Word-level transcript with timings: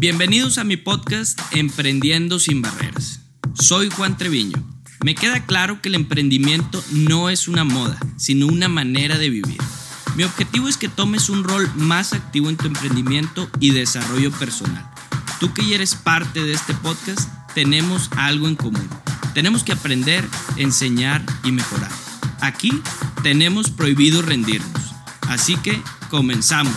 Bienvenidos 0.00 0.58
a 0.58 0.64
mi 0.64 0.76
podcast 0.76 1.40
Emprendiendo 1.50 2.38
sin 2.38 2.62
Barreras. 2.62 3.20
Soy 3.54 3.90
Juan 3.90 4.16
Treviño. 4.16 4.56
Me 5.04 5.14
queda 5.14 5.44
claro 5.44 5.80
que 5.80 5.88
el 5.88 5.94
emprendimiento 5.94 6.82
no 6.92 7.30
es 7.30 7.48
una 7.48 7.64
moda, 7.64 7.98
sino 8.16 8.46
una 8.46 8.68
manera 8.68 9.18
de 9.18 9.30
vivir. 9.30 9.58
Mi 10.16 10.24
objetivo 10.24 10.68
es 10.68 10.76
que 10.76 10.88
tomes 10.88 11.28
un 11.28 11.44
rol 11.44 11.70
más 11.76 12.12
activo 12.12 12.48
en 12.48 12.56
tu 12.56 12.66
emprendimiento 12.66 13.48
y 13.60 13.70
desarrollo 13.70 14.30
personal. 14.32 14.88
Tú 15.40 15.52
que 15.52 15.74
eres 15.74 15.94
parte 15.94 16.42
de 16.42 16.52
este 16.52 16.74
podcast, 16.74 17.28
tenemos 17.54 18.10
algo 18.16 18.48
en 18.48 18.56
común. 18.56 18.88
Tenemos 19.34 19.64
que 19.64 19.72
aprender, 19.72 20.24
enseñar 20.56 21.24
y 21.44 21.52
mejorar. 21.52 21.90
Aquí 22.40 22.70
tenemos 23.22 23.70
prohibido 23.70 24.22
rendirnos. 24.22 24.94
Así 25.28 25.56
que 25.56 25.80
comenzamos. 26.10 26.74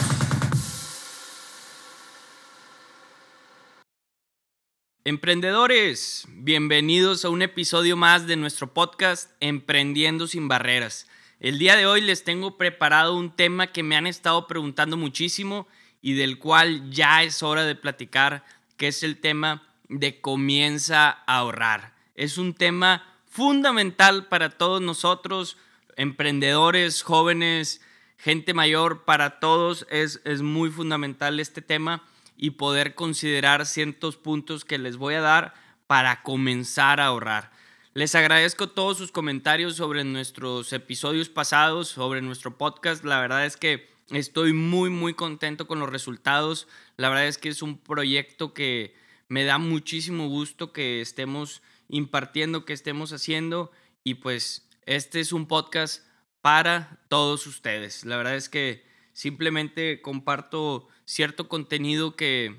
Emprendedores, 5.03 6.27
bienvenidos 6.29 7.25
a 7.25 7.29
un 7.29 7.41
episodio 7.41 7.97
más 7.97 8.27
de 8.27 8.35
nuestro 8.35 8.71
podcast 8.71 9.31
Emprendiendo 9.39 10.27
sin 10.27 10.47
Barreras. 10.47 11.07
El 11.39 11.57
día 11.57 11.75
de 11.75 11.87
hoy 11.87 12.01
les 12.01 12.23
tengo 12.23 12.55
preparado 12.55 13.15
un 13.15 13.35
tema 13.35 13.65
que 13.65 13.81
me 13.81 13.95
han 13.95 14.05
estado 14.05 14.45
preguntando 14.45 14.97
muchísimo 14.97 15.67
y 16.03 16.13
del 16.13 16.37
cual 16.37 16.91
ya 16.91 17.23
es 17.23 17.41
hora 17.41 17.65
de 17.65 17.73
platicar, 17.73 18.45
que 18.77 18.89
es 18.89 19.01
el 19.01 19.17
tema 19.17 19.63
de 19.89 20.21
comienza 20.21 21.09
a 21.09 21.37
ahorrar. 21.39 21.95
Es 22.13 22.37
un 22.37 22.53
tema 22.53 23.03
fundamental 23.25 24.27
para 24.27 24.51
todos 24.51 24.83
nosotros, 24.83 25.57
emprendedores, 25.95 27.01
jóvenes, 27.01 27.81
gente 28.19 28.53
mayor, 28.53 29.03
para 29.03 29.39
todos 29.39 29.87
es, 29.89 30.21
es 30.25 30.43
muy 30.43 30.69
fundamental 30.69 31.39
este 31.39 31.63
tema 31.63 32.03
y 32.41 32.49
poder 32.49 32.95
considerar 32.95 33.67
ciertos 33.67 34.17
puntos 34.17 34.65
que 34.65 34.79
les 34.79 34.97
voy 34.97 35.13
a 35.13 35.21
dar 35.21 35.53
para 35.85 36.23
comenzar 36.23 36.99
a 36.99 37.05
ahorrar. 37.05 37.51
Les 37.93 38.15
agradezco 38.15 38.67
todos 38.67 38.97
sus 38.97 39.11
comentarios 39.11 39.75
sobre 39.75 40.03
nuestros 40.03 40.73
episodios 40.73 41.29
pasados, 41.29 41.89
sobre 41.89 42.23
nuestro 42.23 42.57
podcast. 42.57 43.05
La 43.05 43.21
verdad 43.21 43.45
es 43.45 43.57
que 43.57 43.91
estoy 44.09 44.53
muy, 44.53 44.89
muy 44.89 45.13
contento 45.13 45.67
con 45.67 45.79
los 45.79 45.91
resultados. 45.91 46.67
La 46.97 47.09
verdad 47.09 47.27
es 47.27 47.37
que 47.37 47.49
es 47.49 47.61
un 47.61 47.77
proyecto 47.77 48.55
que 48.55 48.95
me 49.27 49.43
da 49.43 49.59
muchísimo 49.59 50.27
gusto 50.27 50.73
que 50.73 50.99
estemos 50.99 51.61
impartiendo, 51.89 52.65
que 52.65 52.73
estemos 52.73 53.13
haciendo. 53.13 53.71
Y 54.03 54.15
pues 54.15 54.67
este 54.87 55.19
es 55.19 55.31
un 55.31 55.45
podcast 55.45 56.07
para 56.41 57.03
todos 57.07 57.45
ustedes. 57.45 58.03
La 58.03 58.17
verdad 58.17 58.35
es 58.35 58.49
que 58.49 58.83
simplemente 59.13 60.01
comparto 60.01 60.87
cierto 61.11 61.49
contenido 61.49 62.15
que 62.15 62.55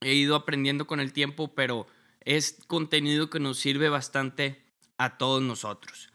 he 0.00 0.14
ido 0.14 0.34
aprendiendo 0.34 0.86
con 0.86 0.98
el 0.98 1.12
tiempo, 1.12 1.54
pero 1.54 1.86
es 2.20 2.56
contenido 2.66 3.28
que 3.28 3.38
nos 3.38 3.58
sirve 3.58 3.90
bastante 3.90 4.62
a 4.96 5.18
todos 5.18 5.42
nosotros. 5.42 6.08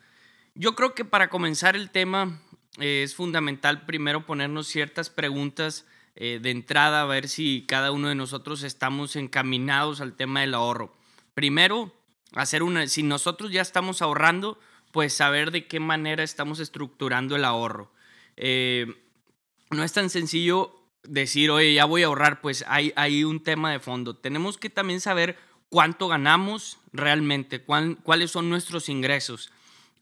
Yo 0.55 0.73
creo 0.75 0.95
que 0.95 1.05
para 1.05 1.29
comenzar 1.29 1.75
el 1.75 1.91
tema 1.91 2.41
eh, 2.79 3.03
es 3.03 3.13
fundamental 3.13 3.85
primero 3.85 4.25
ponernos 4.25 4.67
ciertas 4.67 5.11
preguntas 5.11 5.85
eh, 6.15 6.39
de 6.41 6.49
entrada, 6.49 7.03
a 7.03 7.05
ver 7.05 7.29
si 7.29 7.63
cada 7.67 7.91
uno 7.91 8.09
de 8.09 8.15
nosotros 8.15 8.63
estamos 8.63 9.15
encaminados 9.15 10.01
al 10.01 10.15
tema 10.15 10.41
del 10.41 10.55
ahorro. 10.55 10.97
Primero, 11.35 11.93
hacer 12.33 12.63
una, 12.63 12.87
si 12.87 13.03
nosotros 13.03 13.51
ya 13.51 13.61
estamos 13.61 14.01
ahorrando, 14.01 14.59
pues 14.91 15.13
saber 15.13 15.51
de 15.51 15.67
qué 15.67 15.79
manera 15.79 16.23
estamos 16.23 16.59
estructurando 16.59 17.35
el 17.35 17.45
ahorro. 17.45 17.91
Eh, 18.35 18.87
no 19.69 19.83
es 19.83 19.93
tan 19.93 20.09
sencillo 20.09 20.80
decir, 21.03 21.51
oye, 21.51 21.73
ya 21.73 21.85
voy 21.85 22.03
a 22.03 22.07
ahorrar, 22.07 22.41
pues 22.41 22.63
hay, 22.67 22.93
hay 22.95 23.23
un 23.23 23.41
tema 23.41 23.71
de 23.71 23.79
fondo. 23.79 24.15
Tenemos 24.15 24.57
que 24.57 24.69
también 24.69 25.01
saber 25.01 25.37
cuánto 25.69 26.07
ganamos 26.07 26.79
realmente, 26.91 27.61
cuáles 27.61 28.31
son 28.31 28.49
nuestros 28.49 28.89
ingresos 28.89 29.51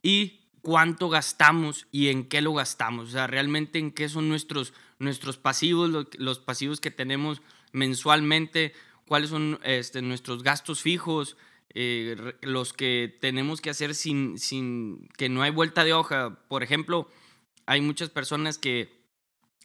y 0.02 0.40
cuánto 0.62 1.10
gastamos 1.10 1.88
y 1.92 2.10
en 2.10 2.28
qué 2.28 2.42
lo 2.42 2.54
gastamos. 2.54 3.10
O 3.10 3.12
sea, 3.12 3.28
realmente 3.28 3.80
en 3.80 3.92
qué 3.92 4.10
son 4.10 4.30
nuestros, 4.30 4.74
nuestros 4.98 5.38
pasivos, 5.38 6.08
los, 6.18 6.40
pasivos 6.40 6.82
que 6.82 6.92
tenemos 6.92 7.42
mensualmente, 7.72 8.74
cuáles 9.08 9.30
son 9.30 9.60
este, 9.64 10.02
nuestros 10.02 10.44
gastos 10.44 10.82
fijos, 10.82 11.38
eh, 11.76 12.34
los 12.42 12.74
que 12.74 13.16
tenemos 13.22 13.62
que 13.62 13.70
hacer 13.70 13.94
sin, 13.94 14.40
sin 14.40 15.08
que 15.18 15.30
no 15.30 15.44
hay 15.44 15.52
vuelta 15.52 15.84
de 15.84 15.94
hoja. 15.94 16.40
Por 16.48 16.64
ejemplo, 16.64 17.10
hay 17.68 17.82
muchas 17.82 18.10
personas 18.10 18.58
que 18.58 18.99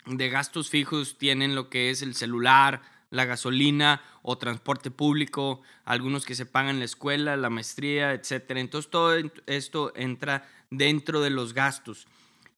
de 0.06 0.28
gastos 0.28 0.70
fijos 0.70 1.18
tienen 1.18 1.54
lo 1.54 1.70
que 1.70 1.90
es 1.90 2.02
el 2.02 2.14
celular, 2.14 2.82
la 3.10 3.24
gasolina 3.24 4.02
o 4.22 4.38
transporte 4.38 4.90
público, 4.90 5.62
algunos 5.84 6.24
que 6.24 6.34
se 6.34 6.46
pagan 6.46 6.78
la 6.78 6.84
escuela, 6.84 7.36
la 7.36 7.50
maestría, 7.50 8.12
etc. 8.12 8.50
Entonces 8.56 8.90
todo 8.90 9.14
esto 9.46 9.92
entra 9.94 10.48
dentro 10.70 11.20
de 11.20 11.30
los 11.30 11.54
gastos. 11.54 12.06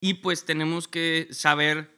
Y 0.01 0.15
pues 0.15 0.45
tenemos 0.45 0.89
que 0.89 1.29
saber 1.31 1.95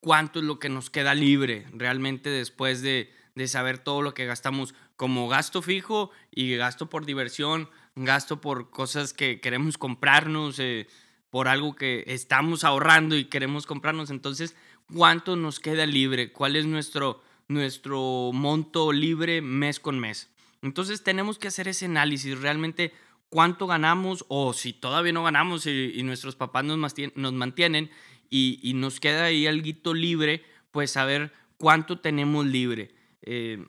cuánto 0.00 0.38
es 0.38 0.44
lo 0.44 0.58
que 0.58 0.68
nos 0.68 0.90
queda 0.90 1.14
libre 1.14 1.66
realmente 1.72 2.30
después 2.30 2.82
de, 2.82 3.12
saber 3.46 3.78
todo 3.78 4.02
lo 4.02 4.14
que 4.14 4.24
gastamos 4.24 4.74
como 4.96 5.28
gasto 5.28 5.60
fijo 5.60 6.10
y 6.30 6.56
gasto 6.56 6.88
por 6.88 7.04
diversión, 7.04 7.68
gasto 7.94 8.40
por 8.40 8.70
cosas 8.70 9.12
que 9.12 9.40
queremos 9.40 9.76
comprarnos, 9.76 10.58
eh, 10.58 10.86
por 11.28 11.48
algo 11.48 11.76
que 11.76 12.04
estamos 12.06 12.64
ahorrando 12.64 13.16
y 13.16 13.26
queremos 13.26 13.66
comprarnos. 13.66 14.10
Entonces 14.10 14.56
cuánto 14.92 15.36
nos 15.36 15.60
queda 15.60 15.86
libre, 15.86 16.32
cuál 16.32 16.56
es 16.56 16.66
nuestro, 16.66 17.22
nuestro 17.48 18.30
monto 18.32 18.92
libre 18.92 19.40
mes 19.40 19.80
con 19.80 19.98
mes. 19.98 20.30
Entonces 20.62 21.02
tenemos 21.02 21.38
que 21.38 21.48
hacer 21.48 21.68
ese 21.68 21.86
análisis, 21.86 22.38
realmente 22.40 22.92
cuánto 23.28 23.66
ganamos 23.66 24.24
o 24.28 24.52
si 24.52 24.72
todavía 24.72 25.12
no 25.12 25.24
ganamos 25.24 25.66
y, 25.66 26.02
nuestros 26.02 26.36
papás 26.36 26.64
nos, 26.64 26.78
nos 27.14 27.32
mantienen 27.32 27.90
y, 28.30 28.72
nos 28.74 29.00
queda 29.00 29.24
ahí 29.24 29.46
algo 29.46 29.94
libre, 29.94 30.44
pues 30.70 30.92
saber 30.92 31.32
cuánto 31.56 31.98
tenemos 31.98 32.46
libre. 32.46 32.94
Eh, 33.22 33.64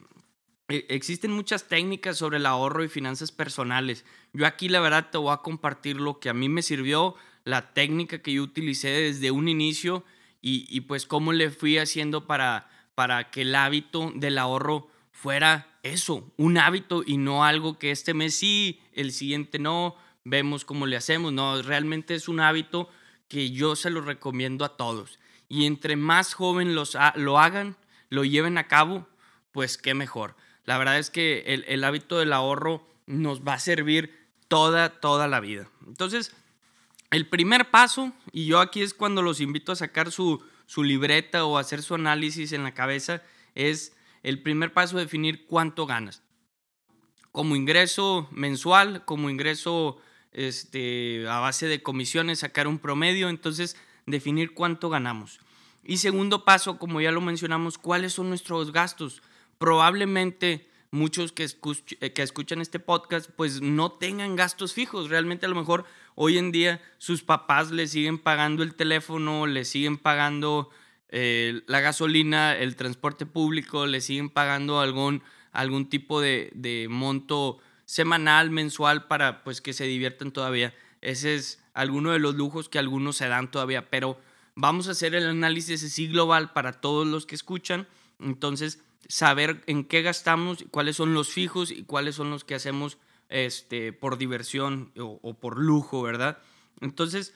e, 0.67 0.85
existen 0.89 1.31
muchas 1.31 1.67
técnicas 1.67 2.17
sobre 2.17 2.37
el 2.37 2.45
ahorro 2.45 2.83
y 2.83 2.89
finanzas 2.89 3.31
personales. 3.31 4.05
Yo 4.33 4.45
aquí 4.45 4.69
la 4.69 4.79
verdad 4.79 5.09
te 5.11 5.17
voy 5.17 5.33
a 5.33 5.37
compartir 5.37 5.97
lo 5.97 6.19
que 6.19 6.29
a 6.29 6.33
mí 6.33 6.49
me 6.49 6.61
sirvió, 6.61 7.15
la 7.43 7.73
técnica 7.73 8.21
que 8.21 8.33
yo 8.33 8.43
utilicé 8.43 8.89
desde 8.89 9.31
un 9.31 9.47
inicio 9.47 10.03
y, 10.41 10.81
pues 10.81 11.05
cómo 11.05 11.33
le 11.33 11.49
fui 11.49 11.77
haciendo 11.77 12.25
para, 12.25 12.69
para 12.95 13.29
que 13.31 13.41
el 13.41 13.55
hábito 13.55 14.11
del 14.15 14.37
ahorro 14.37 14.89
fuera 15.11 15.67
eso, 15.83 16.31
un 16.37 16.57
hábito 16.57 17.03
y 17.05 17.17
no 17.17 17.43
algo 17.43 17.77
que 17.79 17.91
este 17.91 18.13
mes 18.13 18.35
sí, 18.35 18.79
el 18.93 19.11
siguiente 19.11 19.59
no, 19.59 19.95
vemos 20.23 20.63
cómo 20.63 20.85
le 20.85 20.95
hacemos, 20.95 21.33
no, 21.33 21.61
realmente 21.61 22.15
es 22.15 22.27
un 22.27 22.39
hábito 22.39 22.89
que 23.27 23.51
yo 23.51 23.75
se 23.75 23.89
lo 23.89 24.01
recomiendo 24.01 24.63
a 24.63 24.77
todos. 24.77 25.19
Y 25.49 25.65
entre 25.65 25.95
más 25.95 26.33
joven 26.33 26.75
los, 26.75 26.97
lo 27.15 27.39
hagan, 27.39 27.77
lo 28.09 28.23
lleven 28.23 28.57
a 28.57 28.67
cabo, 28.67 29.07
pues 29.51 29.77
qué 29.77 29.93
mejor. 29.93 30.35
La 30.65 30.77
verdad 30.77 30.99
es 30.99 31.09
que 31.09 31.43
el, 31.47 31.65
el 31.67 31.83
hábito 31.83 32.19
del 32.19 32.33
ahorro 32.33 32.87
nos 33.05 33.41
va 33.41 33.53
a 33.53 33.59
servir 33.59 34.27
toda, 34.47 34.99
toda 34.99 35.27
la 35.27 35.39
vida. 35.39 35.69
Entonces, 35.87 36.33
el 37.11 37.27
primer 37.27 37.71
paso, 37.71 38.11
y 38.31 38.45
yo 38.45 38.59
aquí 38.59 38.81
es 38.81 38.93
cuando 38.93 39.21
los 39.21 39.39
invito 39.39 39.71
a 39.71 39.75
sacar 39.75 40.11
su, 40.11 40.43
libreta 40.77 41.45
o 41.45 41.57
hacer 41.57 41.81
su 41.81 41.95
análisis 41.95 42.51
en 42.51 42.63
la 42.63 42.73
cabeza, 42.73 43.23
es 43.55 43.95
el 44.23 44.41
primer 44.41 44.73
paso 44.73 44.97
definir 44.97 45.45
cuánto 45.45 45.85
ganas. 45.85 46.21
Como 47.31 47.55
ingreso 47.55 48.27
mensual, 48.31 49.05
como 49.05 49.29
ingreso 49.29 49.99
este, 50.31 51.25
a 51.29 51.39
base 51.39 51.67
de 51.67 51.81
comisiones, 51.81 52.39
sacar 52.39 52.67
un 52.67 52.79
promedio, 52.79 53.29
entonces 53.29 53.77
definir 54.05 54.53
cuánto 54.53 54.89
ganamos. 54.89 55.39
Y 55.83 55.97
segundo 55.97 56.43
paso, 56.43 56.77
como 56.77 56.99
ya 56.99 57.11
lo 57.11 57.21
mencionamos, 57.21 57.77
cuáles 57.77 58.13
son 58.13 58.27
nuestros 58.27 58.73
gastos. 58.73 59.21
Probablemente 59.57 60.69
muchos 60.91 61.31
que, 61.31 61.47
que 62.13 62.21
escuchan 62.21 62.61
este 62.61 62.79
podcast 62.79 63.29
pues 63.35 63.61
no 63.61 63.91
tengan 63.91 64.35
gastos 64.35 64.73
fijos. 64.73 65.09
Realmente 65.09 65.45
a 65.45 65.49
lo 65.49 65.55
mejor 65.55 65.85
Hoy 66.19 66.39
en 66.39 66.51
día 66.51 66.81
sus 66.97 67.21
papás 67.21 67.69
le 67.69 67.85
siguen 67.85 68.17
pagando 68.17 68.63
el 68.63 68.73
teléfono, 68.73 69.45
le 69.45 69.65
siguen 69.65 69.99
pagando 69.99 70.71
eh, 71.09 71.61
la 71.67 71.79
gasolina, 71.79 72.57
el 72.57 72.75
transporte 72.75 73.27
público, 73.27 73.85
le 73.85 74.01
siguen 74.01 74.31
pagando 74.31 74.79
algún, 74.79 75.21
algún 75.51 75.87
tipo 75.89 76.19
de, 76.19 76.87
monto 76.89 77.59
semanal, 77.85 78.49
mensual 78.49 79.05
para 79.05 79.43
pues 79.43 79.61
que 79.61 79.73
se 79.73 79.83
diviertan 79.83 80.31
todavía. 80.31 80.73
Ese 81.01 81.35
es 81.35 81.63
alguno 81.75 82.09
de 82.09 82.17
los 82.17 82.33
lujos 82.33 82.67
que 82.67 82.79
algunos 82.79 83.15
se 83.15 83.27
dan 83.27 83.51
todavía, 83.51 83.91
pero 83.91 84.19
vamos 84.55 84.87
a 84.87 84.93
hacer 84.93 85.13
el 85.13 85.27
análisis 85.27 85.83
así 85.83 86.07
global 86.07 86.51
para 86.51 86.81
todos 86.81 87.05
los 87.05 87.27
que 87.27 87.35
escuchan. 87.35 87.87
Entonces, 88.19 88.81
saber 89.07 89.63
en 89.67 89.83
qué 89.83 90.01
gastamos, 90.01 90.65
cuáles 90.71 90.95
son 90.95 91.13
los 91.13 91.29
fijos 91.29 91.71
y 91.71 91.83
cuáles 91.83 92.15
son 92.15 92.29
los 92.29 92.43
que 92.43 92.55
hacemos 92.55 92.97
este, 93.29 93.93
por 93.93 94.17
diversión 94.17 94.91
o, 94.97 95.33
por 95.33 95.59
lujo, 95.59 96.01
¿verdad? 96.01 96.39
Entonces, 96.81 97.33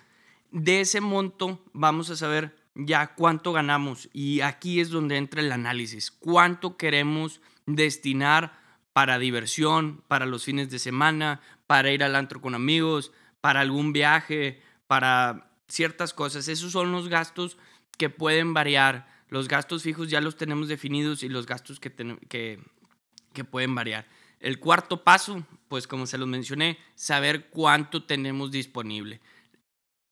de 0.52 0.82
ese 0.82 1.02
monto 1.02 1.64
vamos 1.74 2.10
a 2.10 2.16
saber 2.16 2.56
ya 2.76 3.16
cuánto 3.16 3.52
ganamos 3.52 4.10
y 4.14 4.42
aquí 4.42 4.80
es 4.80 4.90
donde 4.90 5.18
entra 5.18 5.42
el 5.42 5.52
análisis, 5.52 6.12
cuánto 6.12 6.78
queremos 6.78 7.42
destinar 7.66 8.60
para 8.94 9.20
diversión, 9.20 10.04
para 10.08 10.26
los 10.26 10.44
fines 10.44 10.70
de 10.70 10.80
semana, 10.80 11.42
para 11.68 11.92
ir 11.92 12.04
al 12.04 12.16
antro 12.16 12.42
con 12.42 12.56
amigos, 12.56 13.12
para 13.40 13.62
algún 13.62 13.94
viaje, 13.94 14.62
para 14.88 15.52
ciertas 15.68 16.14
cosas. 16.14 16.48
Esos 16.48 16.74
son 16.74 16.92
los 16.92 17.08
gastos 17.08 17.58
que 17.98 18.10
pueden 18.10 18.54
variar. 18.54 19.08
Los 19.32 19.48
gastos 19.48 19.84
fijos 19.84 20.10
ya 20.10 20.20
los 20.20 20.36
tenemos 20.36 20.68
definidos 20.68 21.24
y 21.24 21.30
los 21.30 21.46
gastos 21.46 21.80
que, 21.80 21.90
que, 22.28 23.44
pueden 23.46 23.74
variar. 23.74 24.06
El 24.42 24.60
cuarto 24.60 25.06
paso, 25.06 25.48
pues 25.70 25.88
como 25.88 26.06
se 26.06 26.18
los 26.18 26.28
mencioné, 26.28 26.78
saber 26.96 27.50
cuánto 27.50 28.04
tenemos 28.04 28.52
disponible. 28.52 29.22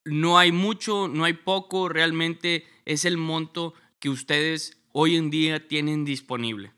No 0.05 0.39
hay 0.39 0.53
mucho, 0.53 1.09
no 1.09 1.25
hay 1.25 1.33
poco, 1.33 1.89
realmente 1.89 2.65
es 2.85 3.03
el 3.03 3.17
monto 3.17 3.73
que 3.99 4.09
ustedes 4.09 4.77
hoy 4.93 5.17
en 5.17 5.29
día 5.29 5.67
tienen 5.67 6.05
disponible. 6.05 6.71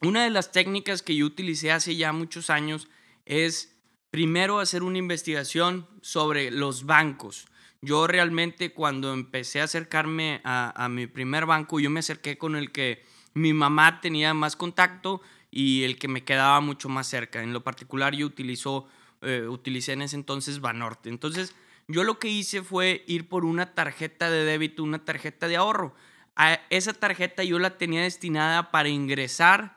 Una 0.00 0.24
de 0.24 0.30
las 0.30 0.50
técnicas 0.50 1.02
que 1.02 1.14
yo 1.14 1.26
utilicé 1.26 1.72
hace 1.72 1.94
ya 1.94 2.14
muchos 2.14 2.48
años 2.48 2.88
es 3.26 3.76
primero 4.10 4.60
hacer 4.60 4.82
una 4.82 4.96
investigación 4.96 5.86
sobre 6.00 6.50
los 6.50 6.86
bancos. 6.86 7.48
Yo 7.84 8.06
realmente 8.06 8.72
cuando 8.72 9.12
empecé 9.12 9.60
a 9.60 9.64
acercarme 9.64 10.40
a, 10.44 10.88
mi 10.88 11.08
primer 11.08 11.46
banco, 11.46 11.80
yo 11.80 11.90
me 11.90 11.98
acerqué 11.98 12.38
con 12.38 12.54
el 12.54 12.70
que 12.70 13.04
mi 13.34 13.52
mamá 13.52 14.00
tenía 14.00 14.34
más 14.34 14.54
contacto 14.54 15.20
y 15.50 15.82
el 15.82 15.98
que 15.98 16.06
me 16.06 16.22
quedaba 16.22 16.60
mucho 16.60 16.88
más 16.88 17.08
cerca. 17.08 17.42
En 17.42 17.52
lo 17.52 17.64
particular 17.64 18.14
yo 18.14 18.24
utilizo, 18.24 18.86
eh, 19.20 19.48
utilicé 19.48 19.94
en 19.94 20.02
ese 20.02 20.14
entonces 20.14 20.60
Banorte. 20.60 21.08
Entonces 21.08 21.56
yo 21.88 22.04
lo 22.04 22.20
que 22.20 22.28
hice 22.28 22.62
fue 22.62 23.02
ir 23.08 23.28
por 23.28 23.44
una 23.44 23.74
tarjeta 23.74 24.30
de 24.30 24.44
débito, 24.44 24.84
una 24.84 25.04
tarjeta 25.04 25.48
de 25.48 25.56
ahorro. 25.56 25.92
Esa 26.70 26.92
tarjeta 26.92 27.42
yo 27.42 27.58
la 27.58 27.78
tenía 27.78 28.02
destinada 28.02 28.70
para 28.70 28.90
ingresar 28.90 29.76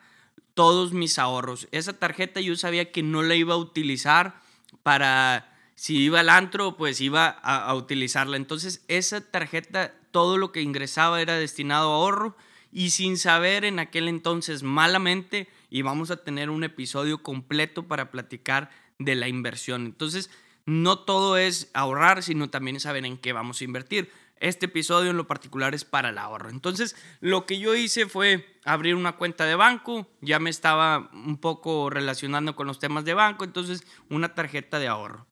todos 0.54 0.94
mis 0.94 1.18
ahorros. 1.18 1.68
Esa 1.72 1.98
tarjeta 1.98 2.40
yo 2.40 2.56
sabía 2.56 2.92
que 2.92 3.02
no 3.02 3.24
la 3.24 3.34
iba 3.34 3.56
a 3.56 3.58
utilizar 3.58 4.40
para, 4.84 5.55
si 5.76 5.98
iba 5.98 6.22
al 6.22 6.30
antro, 6.30 6.78
pues 6.78 7.02
iba 7.02 7.28
a, 7.28 7.74
utilizarla. 7.76 8.38
Entonces 8.38 8.84
esa 8.88 9.22
tarjeta, 9.22 9.94
todo 10.12 10.38
lo 10.38 10.52
que 10.52 10.62
ingresaba 10.62 11.22
era 11.22 11.38
destinado 11.38 11.92
a 11.92 11.96
ahorro 11.96 12.36
y 12.72 12.92
sin 12.92 13.18
saber 13.18 13.66
en 13.66 13.80
aquel 13.80 14.08
entonces 14.08 14.64
malamente 14.64 15.50
y 15.70 15.82
vamos 15.82 16.12
a 16.12 16.24
tener 16.24 16.50
un 16.50 16.64
episodio 16.64 17.22
completo 17.22 17.84
para 17.84 18.10
platicar 18.10 18.70
de 19.00 19.16
la 19.16 19.28
inversión. 19.28 19.86
Entonces, 19.86 20.30
no 20.66 21.00
todo 21.00 21.38
es 21.38 21.70
ahorrar, 21.74 22.24
sino 22.24 22.50
también 22.50 22.80
saber 22.80 23.06
en 23.06 23.18
qué 23.18 23.34
vamos 23.34 23.62
a 23.62 23.66
invertir. 23.66 24.12
Este 24.40 24.66
episodio 24.66 25.12
en 25.12 25.18
lo 25.18 25.28
particular 25.28 25.76
es 25.76 25.86
para 25.86 26.10
el 26.10 26.18
ahorro. 26.18 26.50
Entonces, 26.50 26.96
lo 27.20 27.46
que 27.46 27.60
yo 27.60 27.76
hice 27.76 28.08
fue 28.08 28.60
abrir 28.66 28.96
una 28.96 29.14
cuenta 29.14 29.46
de 29.46 29.56
banco, 29.56 30.08
ya 30.22 30.40
me 30.40 30.50
estaba 30.50 31.10
un 31.14 31.38
poco 31.38 31.90
relacionando 31.90 32.56
con 32.56 32.68
los 32.68 32.80
temas 32.80 33.06
de 33.06 33.14
banco, 33.14 33.44
entonces 33.44 33.86
una 34.10 34.34
tarjeta 34.34 34.80
de 34.80 34.88
ahorro. 34.88 35.28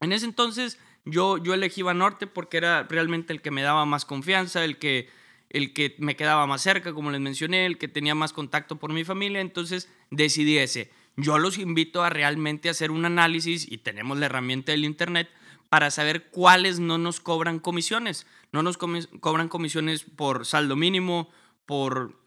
En 0.00 0.12
ese 0.12 0.26
entonces 0.26 0.78
yo, 1.04 1.38
yo 1.38 1.54
elegí 1.54 1.82
Banorte 1.82 2.26
porque 2.26 2.56
era 2.56 2.84
realmente 2.84 3.32
el 3.32 3.42
que 3.42 3.50
me 3.50 3.62
daba 3.62 3.84
más 3.84 4.04
confianza, 4.04 4.64
el 4.64 4.78
que 4.78 5.08
el 5.50 5.72
que 5.72 5.96
me 5.98 6.16
quedaba 6.16 6.46
más 6.46 6.60
cerca, 6.62 6.92
como 6.92 7.10
les 7.10 7.20
mencioné, 7.20 7.66
el 7.66 7.78
que 7.78 7.88
tenía 7.88 8.14
más 8.14 8.32
contacto 8.32 8.76
por 8.76 8.92
mi 8.92 9.04
familia, 9.04 9.40
entonces 9.40 9.90
decidí 10.10 10.58
ese. 10.58 10.90
Yo 11.16 11.38
los 11.38 11.58
invito 11.58 12.02
a 12.02 12.10
realmente 12.10 12.68
hacer 12.68 12.90
un 12.90 13.04
análisis 13.04 13.70
y 13.70 13.78
tenemos 13.78 14.18
la 14.18 14.26
herramienta 14.26 14.72
del 14.72 14.84
Internet 14.84 15.28
para 15.68 15.90
saber 15.90 16.28
cuáles 16.30 16.80
no 16.80 16.98
nos 16.98 17.20
cobran 17.20 17.58
comisiones. 17.58 18.26
No 18.52 18.62
nos 18.62 18.78
cobran 18.78 19.48
comisiones 19.48 20.04
por 20.04 20.46
saldo 20.46 20.76
mínimo, 20.76 21.30
por 21.66 22.18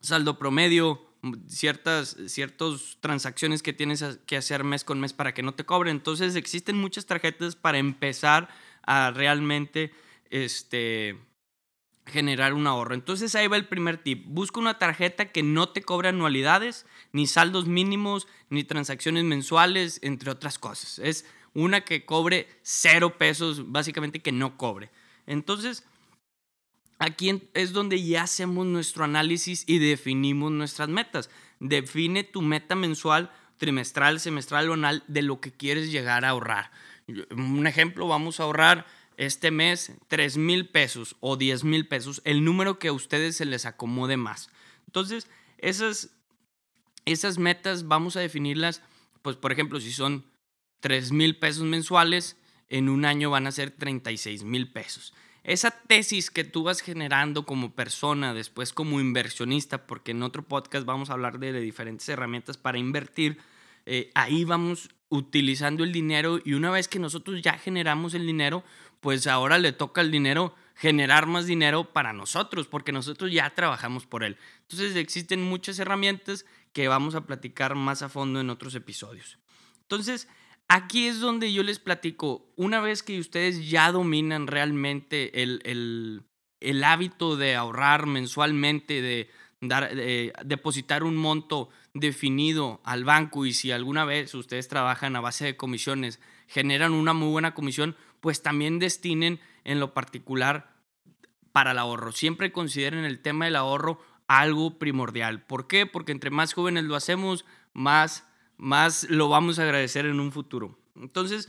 saldo 0.00 0.38
promedio, 0.38 1.09
ciertas, 1.46 2.16
transacciones 3.00 3.62
que 3.62 3.72
tienes 3.72 4.04
que 4.26 4.36
hacer 4.36 4.64
mes 4.64 4.84
con 4.84 5.00
mes 5.00 5.12
para 5.12 5.34
que 5.34 5.42
no 5.42 5.54
te 5.54 5.64
cobren. 5.64 5.96
Entonces 5.96 6.36
existen 6.36 6.76
muchas 6.76 7.06
tarjetas 7.06 7.56
para 7.56 7.78
empezar 7.78 8.48
a 8.82 9.10
realmente 9.10 9.92
este, 10.30 11.18
generar 12.06 12.54
un 12.54 12.66
ahorro. 12.66 12.94
Entonces 12.94 13.34
ahí 13.34 13.46
va 13.46 13.56
el 13.56 13.68
primer 13.68 13.98
tip. 13.98 14.24
Busca 14.26 14.60
una 14.60 14.78
tarjeta 14.78 15.26
que 15.26 15.42
no 15.42 15.68
te 15.68 15.82
cobre 15.82 16.08
anualidades, 16.08 16.86
ni 17.12 17.26
saldos 17.26 17.66
mínimos, 17.66 18.26
ni 18.48 18.64
transacciones 18.64 19.24
mensuales, 19.24 19.98
entre 20.02 20.30
otras 20.30 20.58
cosas. 20.58 20.98
Es 20.98 21.26
una 21.54 21.82
que 21.82 22.04
cobre 22.04 22.48
cero 22.62 23.18
pesos, 23.18 23.70
básicamente 23.70 24.20
que 24.20 24.32
no 24.32 24.56
cobre. 24.56 24.90
Entonces, 25.26 25.84
aquí 27.00 27.42
es 27.54 27.72
donde 27.72 28.00
ya 28.02 28.22
hacemos 28.22 28.66
nuestro 28.66 29.04
análisis 29.04 29.64
y 29.66 29.78
definimos 29.78 30.52
nuestras 30.52 30.88
metas. 30.88 31.30
Define 31.58 32.22
tu 32.22 32.42
meta 32.42 32.76
mensual, 32.76 33.32
trimestral, 33.56 34.20
semestral 34.20 34.70
o 34.70 34.74
anual 34.74 35.02
de 35.08 35.22
lo 35.22 35.40
que 35.40 35.50
quieres 35.50 35.90
llegar 35.90 36.24
a 36.24 36.28
ahorrar. 36.28 36.70
Un 37.30 37.66
ejemplo, 37.66 38.06
vamos 38.06 38.38
a 38.38 38.44
ahorrar 38.44 38.86
este 39.16 39.50
mes 39.50 39.92
3 40.08 40.36
mil 40.36 40.68
pesos 40.68 41.16
o 41.20 41.36
10 41.36 41.64
mil 41.64 41.88
pesos, 41.88 42.22
el 42.24 42.44
número 42.44 42.78
que 42.78 42.88
a 42.88 42.92
ustedes 42.92 43.36
se 43.36 43.44
les 43.44 43.66
acomode 43.66 44.16
más. 44.16 44.50
Entonces, 44.86 45.28
esas, 45.58 46.10
esas 47.06 47.38
metas 47.38 47.88
vamos 47.88 48.16
a 48.16 48.20
definirlas, 48.20 48.82
pues 49.22 49.36
por 49.36 49.52
ejemplo, 49.52 49.80
si 49.80 49.92
son 49.92 50.24
3 50.80 51.12
mil 51.12 51.38
pesos 51.38 51.64
mensuales, 51.64 52.36
en 52.68 52.88
un 52.88 53.04
año 53.04 53.30
van 53.30 53.46
a 53.46 53.52
ser 53.52 53.70
36 53.70 54.44
mil 54.44 54.70
pesos. 54.70 55.12
Esa 55.42 55.70
tesis 55.70 56.30
que 56.30 56.44
tú 56.44 56.64
vas 56.64 56.80
generando 56.80 57.46
como 57.46 57.74
persona, 57.74 58.34
después 58.34 58.72
como 58.72 59.00
inversionista, 59.00 59.86
porque 59.86 60.10
en 60.10 60.22
otro 60.22 60.42
podcast 60.42 60.84
vamos 60.84 61.10
a 61.10 61.14
hablar 61.14 61.38
de, 61.38 61.52
diferentes 61.60 62.08
herramientas 62.08 62.56
para 62.56 62.78
invertir, 62.78 63.38
eh, 63.86 64.10
ahí 64.14 64.44
vamos 64.44 64.90
utilizando 65.08 65.82
el 65.82 65.92
dinero 65.92 66.38
y 66.44 66.52
una 66.52 66.70
vez 66.70 66.88
que 66.88 66.98
nosotros 66.98 67.40
ya 67.42 67.54
generamos 67.54 68.14
el 68.14 68.26
dinero, 68.26 68.62
pues 69.00 69.26
ahora 69.26 69.58
le 69.58 69.72
toca 69.72 70.02
el 70.02 70.10
dinero 70.10 70.54
generar 70.74 71.26
más 71.26 71.46
dinero 71.46 71.92
para 71.92 72.12
nosotros, 72.12 72.66
porque 72.66 72.92
nosotros 72.92 73.32
ya 73.32 73.50
trabajamos 73.50 74.06
por 74.06 74.24
él. 74.24 74.38
Entonces 74.62 74.96
existen 74.96 75.42
muchas 75.42 75.78
herramientas 75.78 76.46
que 76.72 76.88
vamos 76.88 77.14
a 77.14 77.26
platicar 77.26 77.74
más 77.74 78.02
a 78.02 78.08
fondo 78.08 78.40
en 78.40 78.50
otros 78.50 78.74
episodios. 78.74 79.38
Entonces, 79.82 80.28
aquí 80.70 81.08
es 81.08 81.18
donde 81.18 81.52
yo 81.52 81.64
les 81.64 81.80
platico, 81.80 82.46
una 82.56 82.80
vez 82.80 83.02
que 83.02 83.18
ustedes 83.18 83.68
ya 83.68 83.90
dominan 83.90 84.46
realmente 84.46 85.42
el, 85.42 85.60
el, 86.60 86.84
hábito 86.84 87.36
de 87.36 87.56
ahorrar 87.56 88.06
mensualmente, 88.06 89.02
de, 89.02 89.28
dar, 89.60 89.94
de 89.94 90.32
depositar 90.44 91.02
un 91.02 91.16
monto 91.16 91.70
definido 91.92 92.80
al 92.84 93.04
banco 93.04 93.46
y 93.46 93.52
si 93.52 93.72
alguna 93.72 94.04
vez 94.04 94.32
ustedes 94.34 94.68
trabajan 94.68 95.16
a 95.16 95.20
base 95.20 95.44
de 95.44 95.56
comisiones, 95.56 96.20
generan 96.46 96.92
una 96.92 97.14
muy 97.14 97.30
buena 97.30 97.52
comisión, 97.52 97.96
pues 98.20 98.40
también 98.40 98.78
destinen 98.78 99.40
en 99.64 99.80
lo 99.80 99.92
particular 99.92 100.72
para 101.50 101.72
el 101.72 101.78
ahorro. 101.78 102.12
Siempre 102.12 102.52
consideren 102.52 103.04
el 103.04 103.20
tema 103.20 103.46
del 103.46 103.56
ahorro 103.56 104.00
algo 104.28 104.78
primordial. 104.78 105.42
¿Por 105.42 105.66
qué? 105.66 105.86
Porque 105.86 106.12
entre 106.12 106.30
más 106.30 106.52
jóvenes 106.52 106.84
lo 106.84 106.94
hacemos, 106.94 107.44
más, 107.72 108.29
más 108.60 109.08
lo 109.08 109.28
vamos 109.28 109.58
a 109.58 109.62
agradecer 109.62 110.06
en 110.06 110.20
un 110.20 110.32
futuro. 110.32 110.78
Entonces, 110.94 111.48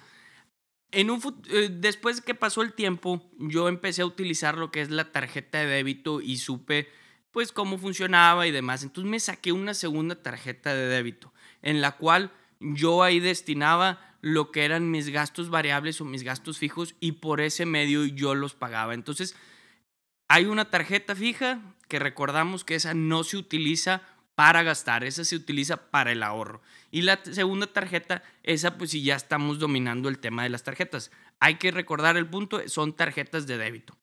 en 0.92 1.10
un 1.10 1.22
eh, 1.50 1.70
después 1.70 2.22
que 2.22 2.36
pasó 2.36 2.62
el 2.62 2.74
tiempo, 2.74 3.30
yo 3.38 3.68
empecé 3.68 4.02
a 4.02 4.06
utilizar 4.06 4.58
lo 4.58 4.72
que 4.72 4.82
es 4.82 4.90
la 4.90 5.12
tarjeta 5.12 5.60
de 5.60 5.66
débito 5.66 6.22
y 6.22 6.38
supe 6.38 6.90
pues 7.32 7.52
cómo 7.52 7.78
funcionaba 7.78 8.48
y 8.48 8.52
demás. 8.52 8.84
Entonces 8.84 9.10
me 9.10 9.20
saqué 9.20 9.52
una 9.52 9.74
segunda 9.74 10.22
tarjeta 10.22 10.74
de 10.74 10.88
débito 10.88 11.34
en 11.62 11.82
la 11.82 11.98
cual 11.98 12.32
yo 12.60 13.04
ahí 13.04 13.20
destinaba 13.20 14.00
lo 14.22 14.52
que 14.52 14.64
eran 14.64 14.90
mis 14.90 15.10
gastos 15.10 15.50
variables 15.50 16.00
o 16.00 16.06
mis 16.06 16.24
gastos 16.24 16.58
fijos 16.58 16.96
y 17.00 17.14
por 17.14 17.42
ese 17.42 17.66
medio 17.66 18.06
yo 18.06 18.36
los 18.36 18.54
pagaba. 18.54 18.94
Entonces, 18.94 19.36
hay 20.30 20.46
una 20.46 20.70
tarjeta 20.70 21.16
fija 21.16 21.62
que 21.90 22.00
recordamos 22.00 22.64
que 22.64 22.76
esa 22.76 22.94
no 22.94 23.24
se 23.24 23.38
utiliza 23.38 24.02
para 24.36 24.64
gastar, 24.64 25.04
esa 25.04 25.24
se 25.24 25.36
utiliza 25.36 25.92
para 25.92 26.12
el 26.12 26.24
ahorro. 26.24 26.62
Y 26.90 27.02
la 27.04 27.20
segunda 27.24 27.68
tarjeta, 27.68 28.24
esa 28.44 28.78
pues 28.78 28.92
si 28.92 29.04
ya 29.04 29.16
estamos 29.16 29.60
dominando 29.60 30.10
el 30.10 30.20
tema 30.20 30.44
de 30.44 30.50
las 30.50 30.64
tarjetas. 30.64 31.12
Hay 31.40 31.56
que 31.56 31.72
recordar 31.72 32.18
el 32.18 32.28
punto, 32.28 32.68
son 32.68 32.96
tarjetas 32.96 33.48
de 33.48 33.58
débito. 33.58 33.98